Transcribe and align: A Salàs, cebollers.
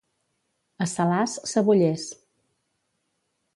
A 0.85 0.87
Salàs, 0.93 1.35
cebollers. 1.53 2.09